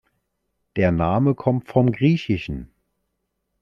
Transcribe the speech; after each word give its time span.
Der 0.77 0.91
Name 0.91 1.35
kommt 1.35 1.67
vom 1.67 1.91
griech. 1.91 2.49